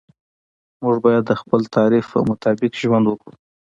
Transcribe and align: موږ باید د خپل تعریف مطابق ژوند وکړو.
موږ 0.83 0.95
باید 1.05 1.23
د 1.27 1.31
خپل 1.41 1.61
تعریف 1.75 2.07
مطابق 2.29 2.71
ژوند 2.81 3.05
وکړو. 3.07 3.33